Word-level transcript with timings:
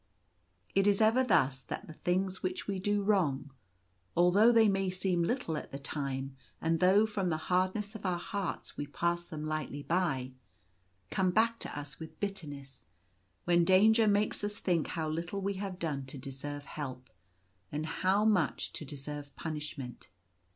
It 0.73 0.87
is 0.87 0.99
ever 0.99 1.23
thus 1.23 1.61
that 1.61 1.85
the 1.85 1.93
things 1.93 2.41
which 2.41 2.65
we 2.65 2.79
do 2.79 3.03
wrong— 3.03 3.51
although 4.17 4.51
they 4.51 4.67
may 4.67 4.89
seem 4.89 5.21
little 5.21 5.55
at 5.57 5.71
the 5.71 5.77
time, 5.77 6.35
and 6.59 6.79
though 6.79 7.05
from 7.05 7.29
the 7.29 7.37
hardness 7.51 7.93
of 7.93 8.03
our 8.03 8.17
hearts 8.17 8.75
we 8.75 8.87
pass 8.87 9.27
them 9.27 9.45
lightly 9.45 9.83
by— 9.83 10.31
come 11.11 11.29
back 11.29 11.59
to 11.59 11.79
us 11.79 11.99
with 11.99 12.19
bitterness, 12.19 12.87
when 13.43 13.63
danger 13.63 14.07
makes 14.07 14.43
us 14.43 14.57
think 14.57 14.87
how 14.87 15.07
little 15.07 15.39
we 15.39 15.53
have 15.57 15.77
done 15.77 16.07
to 16.07 16.17
deserve 16.17 16.65
help, 16.65 17.07
and 17.71 17.85
how 17.85 18.25
much 18.25 18.73
to 18.73 18.83
deserve 18.83 19.35
punishment. 19.35 20.09